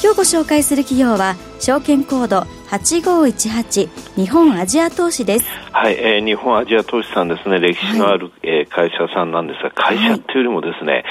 [0.00, 5.48] 今日ご紹介する企業は証券コード8518日本アジア投資です。
[5.72, 7.58] はい、えー、日本アジア投資さんですね。
[7.58, 11.04] 歴史のある、はい、えー、会社さんなんですが会社っていうよりもですね、はい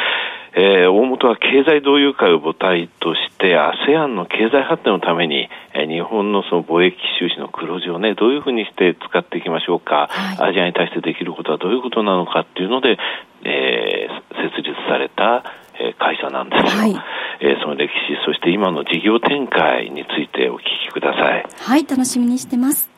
[0.58, 12.98] えー、大元は経済同友会を母体として ASEAN の経済発展のために、えー、日本のその貿易収支の黒字をね、どういうふうにして使っていきましょうか、はい、アジアに対してできることはどういうことなのかっていうので、
[13.44, 15.44] えー、設立された、
[15.80, 16.70] えー、会社なんですよ。
[16.70, 16.96] はい、
[17.42, 21.46] えー、その歴史、そして今の事業展開についてお聞きください。
[21.60, 22.90] はい、楽しみにしてます。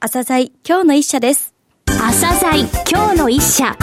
[0.00, 1.54] 朝鮮今日の一社です。
[1.86, 3.76] 朝鮮今日の一社。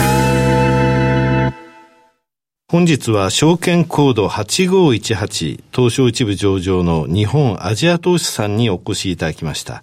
[2.70, 9.82] 本日は証券コード8518東証一部上場の日本アジア投資さんにお越しいただきました。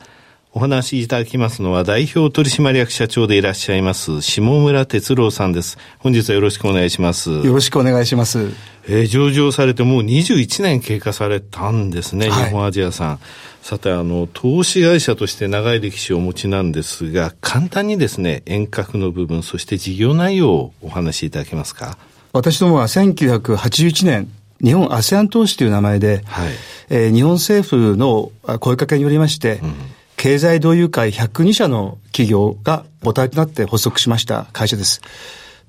[0.58, 5.77] お話しいただきますのは代表取締役社長でいらっしゃいます下村哲郎さんです。
[6.00, 7.30] 本日はよろしくお願いします。
[7.30, 8.50] よろしくお願いします。
[8.88, 13.19] えー、上場されてもう21年経過されたんですね、はい、日本アジアさん。
[13.61, 22.00] さて、あの、投資会社として長い歴史をお持ちなんですが、簡単にですね、遠隔の部分、そして事業内容をお話しいただけますか？
[22.33, 24.28] 私どもは1981年、
[24.63, 26.50] 日本 ASEAN 投資という名前で、はい、
[26.89, 29.73] えー、日本政府の声かけによりまして、うん、
[30.18, 35.02] 経済同友会102社の企業が母体となって発足しました会社です。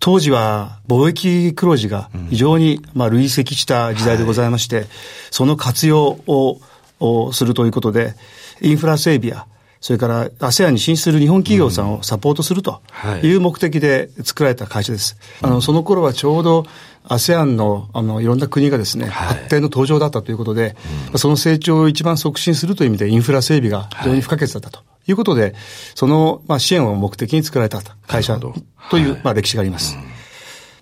[0.01, 4.87] 当時は貿易黒字が非常に、まあ、累積した時代でございまして、はい、
[5.31, 8.15] その活用をするということで、
[8.63, 9.47] インフラ整備や
[9.81, 12.83] それから ASEAN に進出する日本企業さんをサポートすると
[13.23, 13.33] い。
[13.35, 15.17] う目的で作られた会社です。
[15.41, 16.67] あの、その頃はちょうど
[17.05, 20.77] ASEAN の、あの、いろんな国がですね、発展の登場だったということで、
[21.17, 25.55] その成長を一番促進するという意味でインフラ整備が非常に不可欠だったということで、
[25.95, 29.97] その、まあ、支援を目的に作られた会社という、まあ、歴史があります。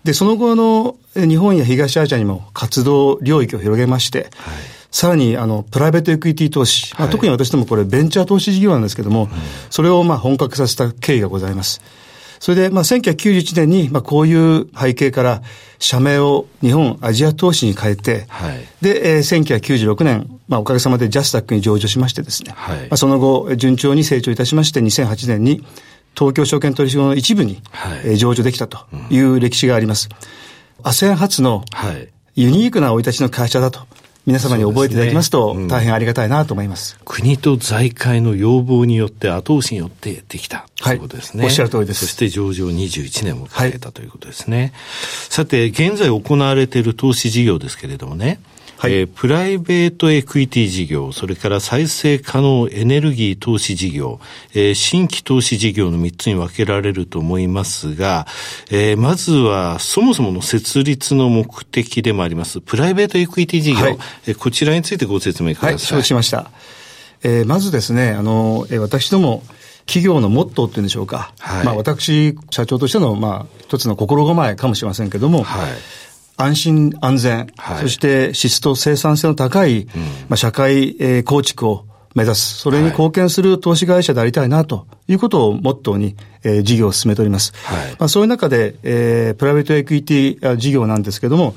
[0.04, 9.28] で、その後、あの、日本や東アジアにも活動領域を広げまして、はいさらに、あの、プライベートエクイティ投資、まあ、特に私どもこれベンチャー投資事業なんですけども、
[9.68, 11.82] それをまあ本格させた経緯がございます。
[12.40, 15.42] それで、まあ、1991年に、まあ、こういう背景から、
[15.78, 25.62] 社名を日本アジア投資に変えて、はい、で、えー、1996年、まあ、おかげさまでジャスタックに上場しましてですね、はい、まあ、その後、順調に成長いたしまして、2008年に、
[26.16, 28.78] 東京証券取引所の一部に、はい、えー、上場できたと
[29.10, 30.08] いう歴史があります。
[30.84, 31.66] ASEAN、初の、
[32.34, 33.80] ユニークな生い立ちの会社だと
[34.26, 40.66] 皆様に覚えていただきますと、大変ありがたいなと思います、国と財界の要望によって、後押しによってできた。
[40.82, 40.96] とい。
[40.96, 41.42] うことですね。
[41.42, 42.06] はい、おっしゃる通りです。
[42.06, 44.58] そして上場21年を迎えたということですね。
[44.58, 44.72] はい、
[45.30, 48.40] さて、現在行われている投資事業ですけれどもね、
[48.78, 54.20] はい、えー、プライベートエクイティ事業、それから再生可能エネルギー投資事業、
[54.52, 58.26] えー、新規投資事業の3つに分けられると思いますが、
[58.70, 65.70] えー、まずはそもそもの設立の目的でもあります、プライベートエクイティ事業、はい、えー、こちらについてご説明ください。
[65.72, 66.50] はい、承知しました。
[67.22, 69.42] えー、まずですね、あの、えー、私ども、
[69.86, 71.32] 企業のモットーっていうんでしょうか。
[71.38, 75.70] はい、まあ私、社長としての、まあ、一つの心構えかもしれませんけども、はい、
[76.36, 79.86] 安心安全、はい、そして質と生産性の高い、うん、
[80.28, 82.58] まあ、社会、えー、構築を目指す。
[82.58, 87.52] それに貢献する投資会社でありたいなということをモットーに、えー、事業を進めております。
[87.64, 91.54] はい、まあ、そういう中で、えー、プライベートエクイティ事業なんですけども、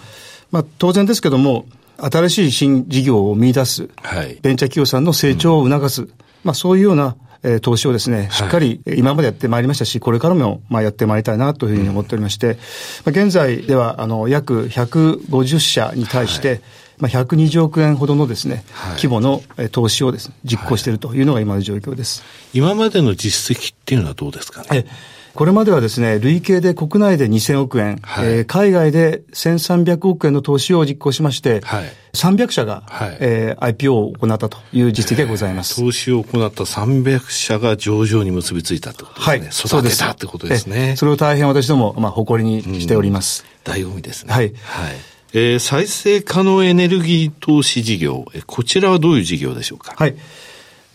[0.51, 1.65] まあ、当然ですけども、
[1.97, 6.11] 新しい新事業を見出す、はい、ベンチャー企業さんの成長を促す、うん、
[6.43, 12.57] まあ、そういうようなえー、投資をですね、しっかり今までやってまいりましたし、これからもまあやってまいりたいなというふうに思っておりまして、
[13.05, 16.61] まあ、現在ではあの約150社に対して、
[16.97, 19.41] まあ、120億円ほどのですね、はい、規模の
[19.71, 22.23] 投資をですね、実行しているというのが今の状況です。
[22.53, 24.85] 今までの実績っていうのはどうですかね？
[25.35, 35.75] これまではですね、累計で国内で2000億円、はい、えー、海外で1300億円の投資を実行しまして、はい、300社が、はい、えー、IPO を行ったという実績がございます。
[35.81, 39.27] 投資を行った300社が上場に結びついたってことですね。
[39.27, 39.39] はい、
[39.81, 40.95] 育てたってことですね。
[40.97, 43.45] それを大変私ども、まあ、誇りにしております。
[43.65, 44.33] うん、醍醐味ですね。
[44.33, 44.53] はい。
[44.63, 44.95] はい
[45.31, 49.93] えー、再生可能エネルギー投資事業、こちらはどういう事業でしょうか？
[49.95, 50.15] はい。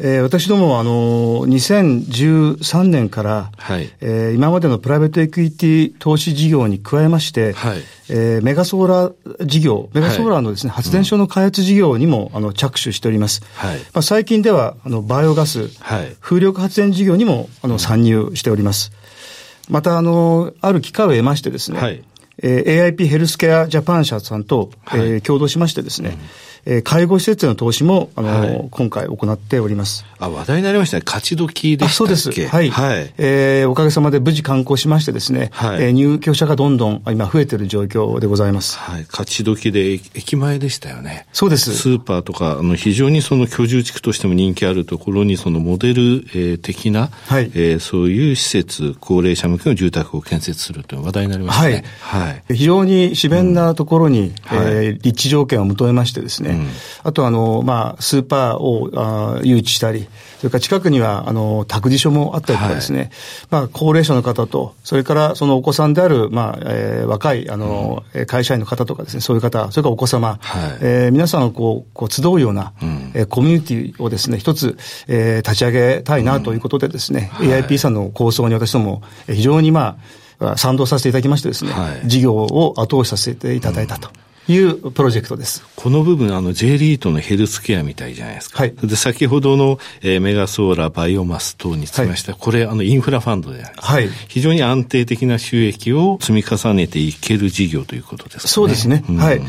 [0.00, 7.78] えー、私ども、あの、2013年から、はい、えー、今までのプライベートエクイティ投資事業に加えまして、はい、
[8.10, 13.42] えー、メガソーラー事業、メガソーラーのですね、はい、発電所の開発事業にも、あの、着手しております。
[13.54, 18.90] はい、まあ、最近では、あの、バイオガス、はい、風力発電事業にも、あの、参入しております。
[19.68, 22.02] また、あの、ある機会を得ましてですね、はい、
[22.42, 26.18] えー、AIP ヘルスケアジャパン社さんと、はい、えー、共同しましてですね、うん
[26.66, 30.04] えー、介護施設への投資も、あの、はい、今回行っております。
[30.18, 31.02] あ、話題になりましたね。
[31.04, 31.92] 勝ち時でしたっけ？
[31.96, 32.30] そうです。
[32.48, 32.70] はい。
[32.70, 33.12] はい。
[33.18, 38.78] えー、おかげさまで無事観光しましてですね、はい、えー、入居者がどんどん今増えている状況でございます。
[38.78, 39.06] はい。
[39.10, 41.26] 勝ち時で駅前でしたよね。
[41.32, 41.74] そうです。
[41.74, 47.50] スーパーとか、あの、非常にその居住地区としても人気あるところに、そのモデル、えー、的な、はい。
[47.54, 51.84] えー、そういう施設、高齢者向けの住宅を建設するという話題になりましたね。
[52.00, 52.22] はい。
[52.22, 52.42] はい。
[52.54, 56.68] 非常に自然なところに、うん、えー、立地条件を求めましてですね、うん、
[57.02, 60.08] あとはの、まあ、スーパーをあ誘致したり、
[60.38, 63.10] それから近くには、あの、託児所もあったりとかですね、はい、
[63.50, 74.76] まあ、高齢者の方と、それからそのお子さんである、まあ、えー、若い、あの、うん、会社員の方とかですね、そういう方、それからお子様、はい、えー、皆さんをこう、こう集うような、うん、えー、コミュニティをですね、一つ、
[75.08, 77.50] えー、立ち上げたいなということでですね、うん。
[77.50, 79.96] はい、AIP さんの構想に私ども、非常にま
[80.38, 84.10] あ、賛同させていただきましてですね、はい、事業を後押しさせていただいたと。
[84.48, 85.64] いうプロジェクトです。
[85.76, 88.58] この部分、あの、J リートのヘルスケアみたいじゃないですか。
[88.58, 88.74] はい。
[88.82, 93.74] で、先ほどの、えー、メガソーラー、バイオマス等につきましては、はい、これ、あの、インフラファンドである。
[93.76, 94.08] はい。
[94.28, 98.48] 非常に安定的な収益を積み重ねていける事業ということですかね。
[98.48, 99.04] そうですね。
[99.08, 99.40] うん、はい。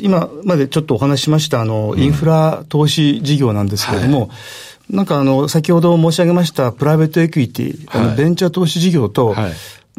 [0.00, 4.38] 今までちょっとお話ししました、あの、インフラ投資事業なんですけれども、うんはい
[4.90, 9.52] なんかあの、先ほど申し上げましたプライベートエクイティ、あの、ベンチャー投資事業と、はい、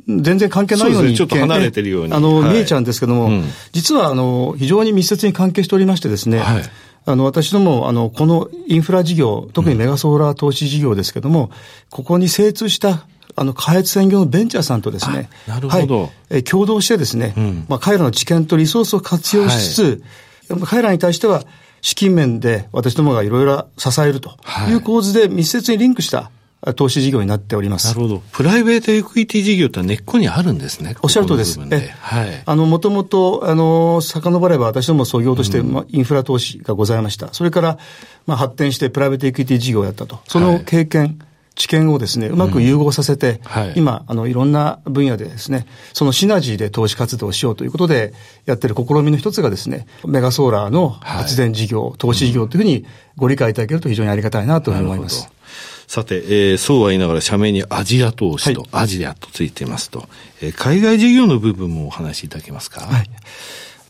[0.07, 2.13] 全然関係ないように、ね、ちょっと離れてるように。
[2.13, 6.63] あの、はい、見えちゃうんですけども、うん、実は、あの、非常に密接に関係しておりましてですね、はい、
[7.05, 11.49] あの、私ども、あの、このインフラ事業、特にメガソーラー投資事業ですけども、うん、
[11.89, 13.05] ここに精通した、
[13.35, 16.01] あの、開発産業のベンチャーさんとですね、なるほど。
[16.01, 20.03] はい、え共同してですね、うん、まあ、彼らの知見とリソースを活用しつつ、
[20.65, 21.43] 彼らに対しては、
[21.81, 24.37] 資金面で私どもがいろいろ支えると
[24.69, 26.31] いう構図で密接にリンクした
[26.75, 27.87] 投資事業になっております。
[27.87, 28.23] なるほど。
[28.31, 30.95] プライベートエクイティ事業って根っこにあるんですね。
[31.01, 31.59] おっしゃるとです。
[31.71, 32.43] え、はい。
[32.45, 37.33] あの、もともと、あの、遡れば私ども創業として、まあ、インフラ投資がございました。
[37.33, 37.77] それから、
[38.27, 40.19] まあ、発展してプライベートエクイティ事業をやったと。
[40.27, 41.17] その経験、はい
[41.55, 48.13] 知見をですね、うまく融合させて、うんはい、今、あの、いろんな分野でですね、そのシナジーで投資活動をしようということで、
[48.45, 52.85] やってる試みの一つがですね、メガソーラーの発電事業、はい、投資事業というふうに
[53.17, 55.29] ご理解いただけると非常にありがたいなと思います。
[55.91, 60.07] さて、えー、そうは言いながら社名にアジア投資と、アジアとついていますと、
[60.41, 62.79] えー、海外事業の部分もお話しいただけますか？
[62.79, 63.09] はい。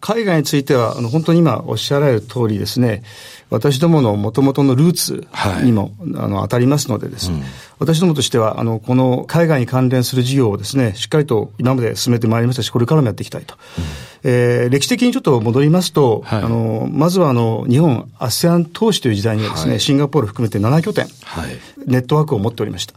[0.01, 3.03] 海外については、あの、本当に今おっしゃられる通りですね、
[3.51, 5.27] 私どもの元々のルーツ
[5.63, 7.29] にも、はい、あの当たりますのでです。
[7.29, 7.43] ね、うん、
[7.79, 13.55] 私どもとしては、あの、この海外に関連する事業をですね、しっかりと今まで進めてまいりましたし、これからもやっていきたいと。
[13.77, 13.83] うん、
[14.23, 22.95] えー、歴史的にちょっと戻りますと、はい、あの、まずはあの、日本 ASEAN 投資という時代にはですね、はい、シンガポール含めて7拠点、はい、ネットワークを持っておりました。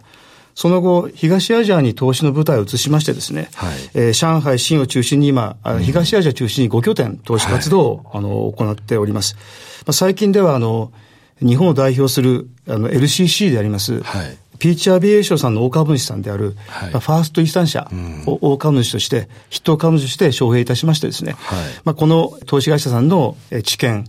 [0.54, 9.34] その後、東アジアに投資の舞台を移しましてですね、はい、えー、上海、新を中心に今、東アジア中心に5拠点投資活動を、はい、あの行っております。
[9.84, 10.92] まあ、最近では、あの、
[11.40, 17.90] 日本を代表するあの LCC であります、はい、ピーチアビエーションさんの大株主さんである、はい、ファーストイースタン社
[18.26, 24.04] を大株主として、筆頭株主として招聘いたしましてですね、はい、まあ、この投資会社さんの知見、うん、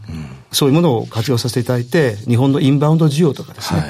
[0.51, 3.89] そういうものを活用させていただいて、日本のインバウンド需要とかですね、はい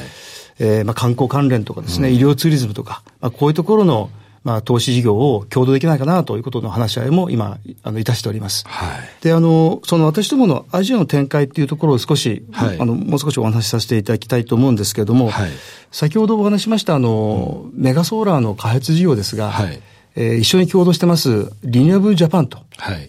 [0.59, 4.09] えー、まあ観光関連とかですね、うん、医療ツーリズムとか、まあ、こういうところの
[4.45, 8.63] まあ、投資事業を共同できないかなということの話し合いも今、あの、いたしております。
[8.67, 9.23] はい。
[9.23, 15.51] で、あの、その私どものアジアの展開っていうところを少し、はい、あの、もう少しお話しさせていただきたいと思うんですけれども、はい、
[15.91, 19.81] 先ほどお話しました、あの、うん、メガソーラーの開発事業ですが、はい。
[20.15, 22.59] えー、一緒に共同してます、リニアブルジャパンと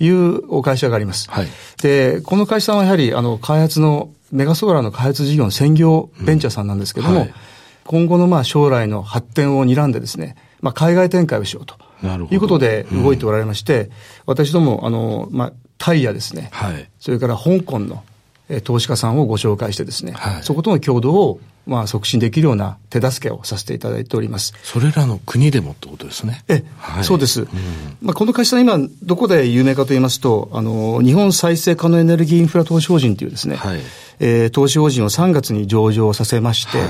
[0.01, 1.31] いうお会社があります。
[1.31, 1.49] はい、
[1.83, 7.35] で、この会社さんはやはり、あの、開発の、メガソーラーの開発事業の専業ベンチャーさんなんですけども、うんはい、
[7.85, 11.77] 今後のまあ将来の発展を睨んでですね、まあ海外展開をしようと。
[12.31, 13.91] いうことで動いておられまして、うん、
[14.27, 18.16] 私ども、あの、まあ、タイやですね、はい、それから香港の、え
[18.65, 24.55] 投資家さんをご紹介してですね、はい、そことの共同をまあ、促進できるような手助けをさせていただいております。
[24.63, 26.45] それらの国でもってことですね。
[26.47, 27.43] え、はい、そうです。
[27.43, 27.49] うん、
[28.01, 33.81] まあ、この会社は今、どこで有名かと言いますと、あの、日本再生可能エネルギーインフラ投資法人というですね、はい、
[34.21, 36.89] えー、投資法人を3月に上場させまして、はい、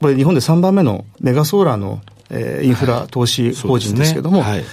[0.00, 4.64] これ日本で3番目のメガソーラーの、えー、インフラ投資法人ですけども、はい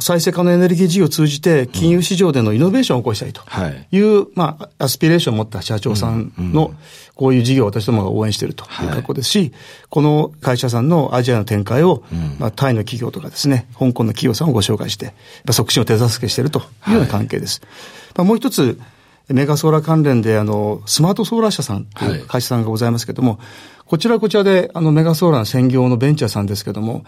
[0.00, 3.42] 再生可能エネルギー事業を通じて、金融市場でのイノベーションを起こしたいと
[3.90, 3.98] い。
[4.00, 6.74] う、うん、まあ、アスピレーションを持った社長さんの、
[7.14, 9.52] こういう事業を私どもが応援しているという格好ですし、はい、
[9.88, 12.04] この会社さんのアジアの展開を、
[12.38, 15.14] まあ、タイの企業とかですね、香港の企業さんをご紹介して、
[15.50, 17.60] 促進を手助けしているというような関係です。
[17.62, 17.70] はい、
[18.18, 18.78] まあ、もう一つ、
[19.28, 23.40] メガソーラー関連で、あの、スマートソーラー社さんという会社さんがございますけれども、はい、
[23.86, 27.04] こちらこちらで、あの、メガソーラーの専業のベンチャーさんですけれども、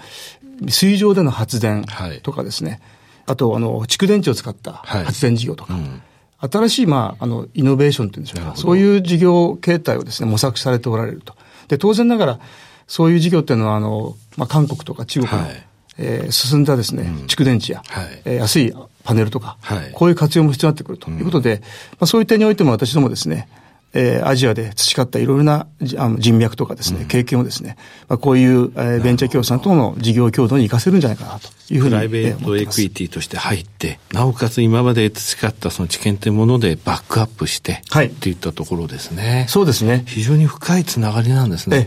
[0.67, 1.85] 水上での発電
[2.23, 2.81] とかですね、はい、
[3.27, 6.03] あと、あの、蓄電池を使った発電事業とか、はいうん。
[6.41, 8.57] 新しい、まあ、あの、イノベーションっていうんでしょうか。
[8.57, 11.35] そういう事業形態をですね、模索されておられると。
[11.69, 12.41] で、当然ながら、
[12.89, 15.67] そういう事業っていうのは、あの、まあ、韓国とか中国の、はい、
[15.99, 18.75] えー、進んだですね、うん、蓄電池や、はい、えー、安い
[19.09, 21.67] パネルとか、はい、こういう活用も必要になってくるということで、うん、ま
[22.01, 23.49] あ、そういった点においても私どもですね、
[23.95, 25.67] えー、アジアで培ったいろいろな
[25.97, 27.77] あの人脈とかですね、うん、経験をですね、
[28.09, 38.09] まあ、こういう、えー、ベンチャー協賛との事業共同に活かせるんじゃないかなというふうに、プライベートエクイティとして入って、なおかつ今まで培ったその知見というものでバックアップして、はい。
[38.09, 39.47] っていったところですね。
[39.49, 40.05] そうですね。
[40.07, 41.87] 非常に深いつながりなんですね。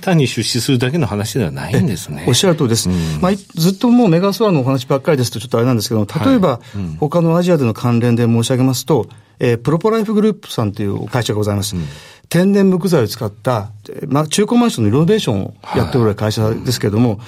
[0.00, 2.24] 単に出資するだけの話ではないんですね。
[2.28, 2.88] おっしゃるとりです。
[2.88, 6.60] うん、まあ、ずっともうメガソアのお話ばっかりですとちょっとあれなんですけど例えば、
[6.98, 9.08] 他のアジアでの関連で申し上げますと、
[9.40, 11.74] えー、プロポライフグループさんという会社がございます。
[11.74, 11.84] うん。
[12.28, 13.72] 天然木材を使った、
[14.06, 17.18] まあ、中古マンションのリノベーションをやっておられる会社ですけれども、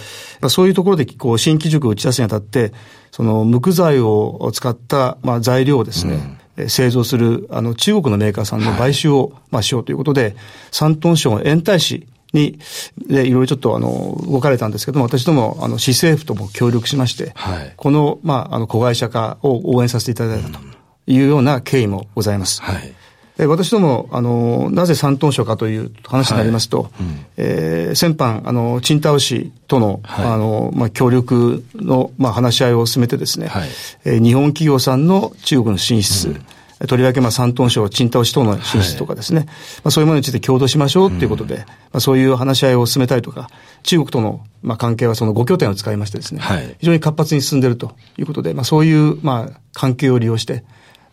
[0.41, 2.73] はい、そういうところで、こう、新規塾を打ち出すにあたって、
[3.11, 10.37] その木材を使った、まあ、材料をですね、うん、製造する、あの、中国のメーカーさんの買収を、まあ、しようということで、
[10.71, 12.61] 山東省延泰市に、
[13.09, 20.72] で、いろいろちょっと、あの、動かれたんですけども、私ども、あの、市政府とも協力しまして、はい、この、まあ、あの、子会社化を応援させていただいたと
[21.07, 22.63] いうような経緯もございます。
[22.63, 22.95] はい。
[23.39, 26.91] 私ども、あの、なぜ山東省かという話になりますと、はい。
[27.01, 33.69] うん、えー、先般、あの、チンタオ市との、はい、あの、まあ、協力の、まあ、話し合いを進めてですね、はい、
[34.05, 36.47] えー、日本企業さんの中国の進出、うん。
[36.87, 39.53] とりわけ、まあ、山東省、チンタオ市等の進出とかですね、はい、ま
[39.85, 43.49] あ、そういうものについて共同しましょうということで、うん、まあ、そういう話し合いを進めたりとか、
[43.83, 50.65] 中国との、まあ、関係はその5拠点を使いましてですね、はい、非常に活発に進んでいるということで、まあ、そういう、まあ、関係を利用して、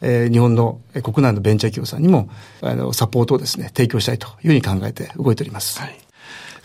[0.02, 2.30] えー、日本の国内のベンチャー企業さんにも、
[2.62, 5.80] あの、サポートをですね、提供したいというふうに考えて動いております。
[5.80, 6.09] はい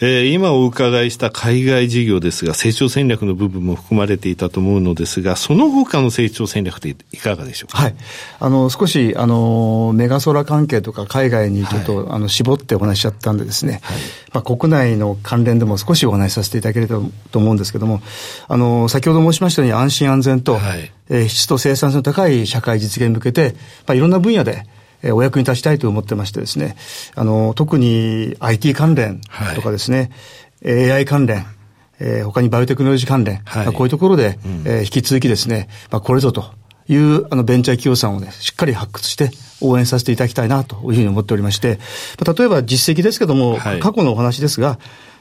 [0.01, 7.79] えー、今お伺いした海外事業ですが、成長戦略の部分も含まれていたと思うのですが、その他の成長戦略っていかがでしょうか？
[7.79, 7.95] はい。
[8.41, 13.99] あの、少し、あの、メガソラ関係とか海外にちょっと、はい、あの、絞ってお話しちゃったんでですね、はい、
[14.33, 18.03] まあ、国内の関連でも少しお話しさせていただければと思うんですけども、
[18.49, 23.55] あの、先ほど申しましたように安心安全と、はい、えー、質と生産性の高い社会実現に向けて、
[23.87, 24.67] まあ、いろんな分野で、
[25.05, 26.77] えお役に立ちたいと思ってましてですね、
[27.15, 29.21] あの、特に IT 関連
[29.55, 30.11] とかですね、
[30.65, 31.47] はい、AI 関連、
[32.01, 36.45] えー、他にバイオテクノロジー関連、はい、まあ、こういうところで、うん、えー、引き続きですね、まあ、これぞと
[36.89, 39.31] いうあのベンチャー企業さんをね、しっかり発掘して
[39.61, 41.79] 応援させていただきたいなというふうに思っておりまして、
[42.19, 44.79] まあ、例えば実績ですけども、はい、過去のお話ですが、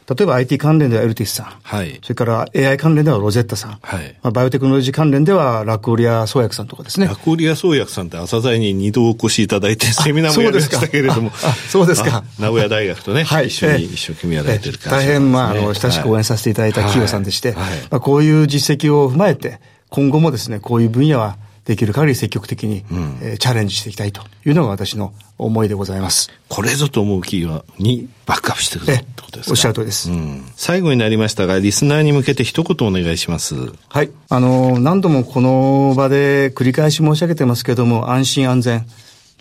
[0.09, 1.45] 例えば IT 関連ではエルティスさん。
[1.63, 1.99] はい。
[2.01, 3.79] それから AI 関連ではロゼッタさん。
[3.81, 4.15] はい。
[4.21, 7.07] まあ、バイオテクノロジー関連ではラクオリア創薬さんとかですね。
[7.07, 11.31] ラクオリア創薬さんって朝鮮に二度お越しいただいてセミナーもやりましたけれども。
[11.69, 12.23] そうですか。
[12.39, 26.29] 名古屋大学とね、はい、一緒に一生懸命やられてる会社、ね、大変、まあ、あの、親しく応援させていただいた企業さんでして、はい、まあ、こういう実績を踏まえて、今後もですね、こういう分野はできる限り積極的に、うん、えー、チャレンジしていきたいというのが私の思いでございます。
[26.49, 29.51] これぞと思う企業にバックアップしてるってことですか？
[29.51, 33.55] おっしゃる通りです、うん、最後になりましたが、リスナーに向けて一言お願いします。
[33.87, 34.11] はい。
[34.29, 38.85] あの、何度もこの場で繰り返し申し上げてますけども、安心安全、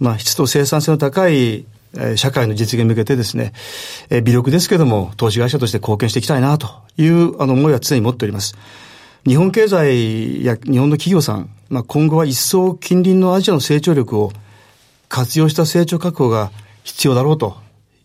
[0.00, 1.66] まあ、質と生産性の高い
[2.16, 3.52] 社会の実現に向けてですね、
[4.08, 8.54] え微力ですけども、投資会社として貢献していきたいなというあの思いは常に持っております。
[9.26, 14.30] 日本経済や日本の企業さん、まあ、今後は一層近隣のアジアの成長力を
[15.08, 16.52] 活用した成長確保が
[16.84, 17.56] 必要だろうと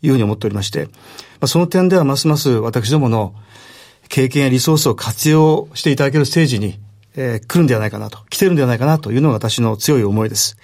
[0.02, 0.92] いうふうに思っておりまして、ま
[1.42, 3.36] あ、その点ではますます私どもの
[4.08, 6.80] 経験やリソースを活用していただけるステージに、
[7.18, 10.56] えー、来るんではないかなと、来てるんではないかなというのが私の強い思いです。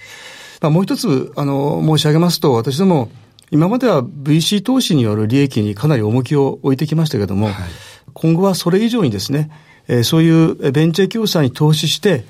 [0.62, 3.10] まあ、もう一つ、あの、申し上げますと、私ども、
[3.50, 7.54] 今までは VC 投資による利益にかなり重きを置いてきましたけれども、はい、
[8.14, 9.50] 今後はそれ以上にですね、
[9.88, 12.24] えー、そういうベンチャー企業さんに投資して、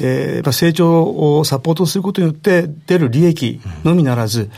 [0.00, 1.04] えー、まあ、成長
[1.38, 4.50] をサポートすることによって出る利益のみならず、うん、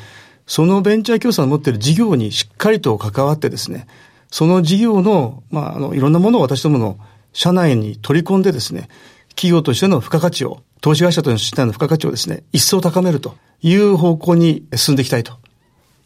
[0.46, 3.86] そのベンチャー企業さんの持っている事業にしっかりと関わってですね、
[4.30, 6.98] その事業の、まあ、あの、いろんなものを私どもの
[7.32, 8.88] 社内に取り込んでですね、
[9.30, 15.34] 企業としての付加価値を、投資会社としての付加価値をですね、一層高めるという方向に進んでいきたいと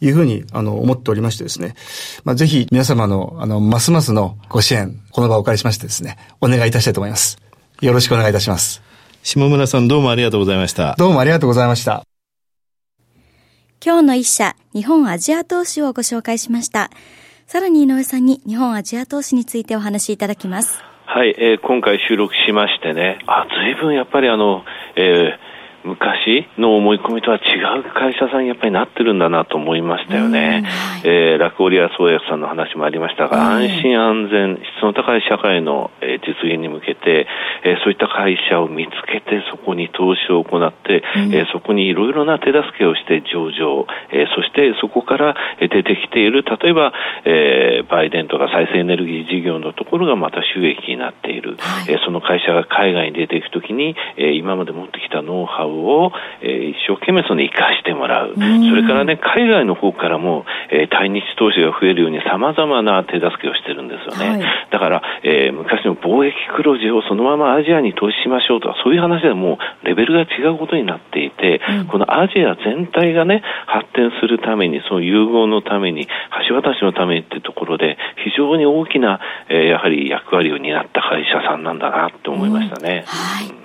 [0.01, 1.75] いうふうに、あの、思っておりましてですね。
[2.23, 7.37] まあ、ぜひ皆様の、あの、ますますのご支援、この場をお借りしましてですね、お願いいたしたいと思います。
[7.81, 8.94] よろしくお願いいたします。
[9.27, 10.93] 下村さんどうもありがとうございました。
[10.99, 12.03] どうもありがとうございました。
[13.83, 16.91] 今日の一社、日本アジア投資をご紹介しました。
[17.47, 20.79] さらに井上さんに日本アジア投資についてお話しいただきます。
[21.07, 24.63] はい、えー、今回収録しましてね、あ、随分やっぱりあの、
[24.95, 25.44] えー、
[25.85, 30.63] 昔の思い込みとは違う会社さんにやっぱりなってるんだなと思いましたよね。
[30.65, 37.27] はい、えー、ラクオリア創薬さんの話もありましたが、安心安全、質の高い社会の、えー、実現に向けて、
[37.63, 46.93] えー、そういった会社を見つけて、そこに投資を行って、うん、えー、そこにいろいろな手助けをして上場、えー、そしてそこから出てきている、例えば、
[47.25, 51.57] えー、バイデンとか再生エネルギー事業のところがまた収益になっている。
[51.59, 58.33] はい、えー、その会社が海外に出ていくときに、えー、今まで持ってきたノウハウを、えー、一生懸命その生かしてもらう。
[58.35, 64.29] それからね、海外の方からも、えー、対日投資が増えるように様々な手助けをしてるんですよね。
[64.29, 76.07] はい、だから、えー、昔の貿易黒字をそのままアジアに投資しましょうとか、そういう話でもうレベルが違うことになっていて、うん、このアジア全体がね、発展するために、その融合のために、
[76.49, 83.05] 橋渡しのためにっていうところで、非常に大きな、えー、やはり役割を担った会社さんなんだなって思いましたね。
[83.05, 83.64] うん、はい。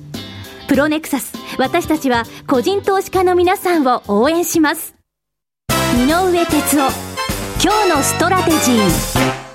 [0.71, 1.33] プロネクサス。
[1.57, 4.95] 私たちは個人投資家の皆さんを応援します。
[5.97, 6.91] 井上哲夫。
[7.61, 9.50] 今日のストラテジー。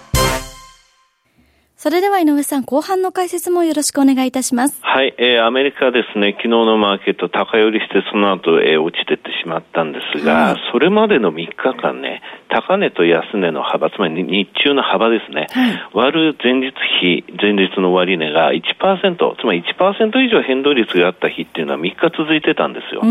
[1.86, 4.76] それでは井上さん、後半の解説もよろしくお願いいたします。
[4.82, 23.02] はい、えー、アメリカですね、昨日のマーケット高寄りしてその後、えー、落ちてってしまったんですが、はい、それまでの3日間ね、高値と安値の幅、つまり日中の幅ですね、はい、割る前日比、前日の終値が1%、つまり1%以上変動率があった日っていうのは3日続いてたんですよ。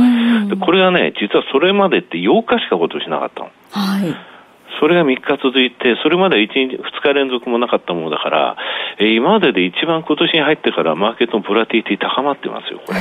[0.49, 3.51] でこれはね、実はそれまでって8日しか今年なかったの。
[3.71, 4.34] はい
[4.79, 8.57] それが3日続いて、それまで1日、2日連続もなかったものだから、
[8.99, 12.99] えー、今までで一番今年に入ってからマーケットのボラティティ高まってますよ、これ。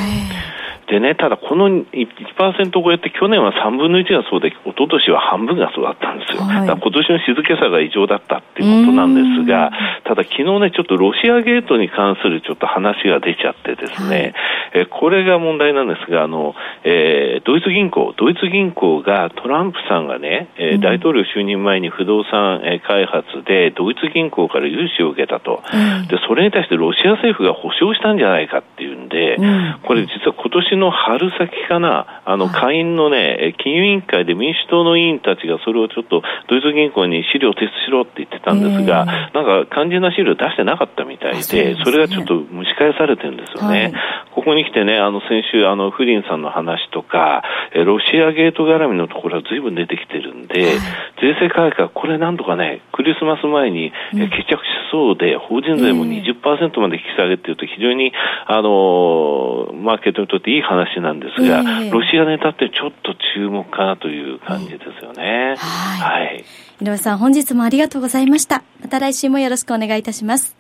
[0.87, 6.42] でね、ただこの1%超えって去年は3分の1がそうで、一昨年は半分がそうだったんですよ。
[6.42, 9.72] はい、だ今年の静けさが異常だったっていうことなんですが、
[10.04, 14.34] ただ昨日ね、ちょっとロシアゲートに関するちょっと話が出ちゃってですね、
[14.72, 25.62] はい、えこれが問題なんですが、あの、えー、ドイツ銀行、ドイツ銀行がトランプさんがね、えー、大統領就任前に不動産、え開発でドイツ銀行から融資を受けたと、
[26.09, 29.38] で、それに対してロシア政府が保証したんじゃないかっていうんで、
[29.83, 43.92] これ実は今年の春先かな、あの、下院のね、金融委員会で民主党の委員たちがそれをちょっとドイツ銀行に資料提出しろって言ってたんですが、なんか肝心な資料出してなかったみたいで、それがちょっと蒸し返されてるんですよね。
[44.35, 50.77] ここに来てね、あの、先週、あの、フリンさんの話とか、ロシアゲート絡みのところは随分出てきてるんで、
[51.20, 54.58] 税制改革、これなんとかね、クリスマス前に決着し
[54.90, 58.12] そうで、法人税も20%まで引き下げっていうと非常に、
[58.46, 65.54] あの、マーケットにとっていい話なんですが、ロシアネタってちょっと注目かなという感じですよね。
[65.56, 66.24] はい。
[66.24, 66.44] はい。
[66.82, 68.62] 井上さん、本日もありがとうございました。
[68.82, 70.56] また来週もよろしくお願いいたします。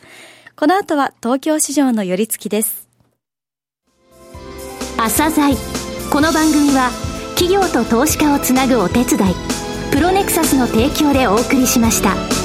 [0.56, 2.88] この後は東京市場の寄り付きです。
[4.96, 5.54] 朝鮮
[6.12, 6.90] この番組は
[7.36, 9.53] 企業と投資家をつなぐお手伝い
[9.94, 12.43] プロネクサスの提供でお送りしました。